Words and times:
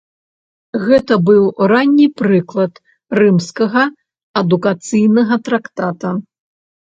Гэта 0.85 1.13
быў 1.27 1.43
ранні 1.71 2.07
прыклад 2.21 2.73
рымскага 3.19 3.83
адукацыйнага 4.43 5.35
трактата. 5.51 6.09